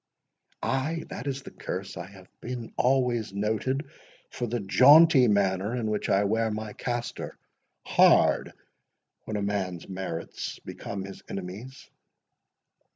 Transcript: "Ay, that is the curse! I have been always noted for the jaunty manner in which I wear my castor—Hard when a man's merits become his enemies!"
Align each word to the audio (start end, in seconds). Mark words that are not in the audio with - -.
"Ay, 0.63 1.03
that 1.11 1.27
is 1.27 1.43
the 1.43 1.51
curse! 1.51 1.95
I 1.95 2.07
have 2.07 2.27
been 2.41 2.73
always 2.75 3.33
noted 3.33 3.87
for 4.31 4.47
the 4.47 4.59
jaunty 4.59 5.27
manner 5.27 5.75
in 5.75 5.91
which 5.91 6.09
I 6.09 6.23
wear 6.23 6.49
my 6.49 6.73
castor—Hard 6.73 8.53
when 9.25 9.37
a 9.37 9.43
man's 9.43 9.87
merits 9.87 10.57
become 10.65 11.05
his 11.05 11.21
enemies!" 11.29 11.87